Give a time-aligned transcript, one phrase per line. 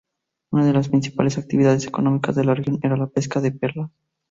[0.51, 3.91] Una de las principales actividades económicas de la región era la pesca de perlas.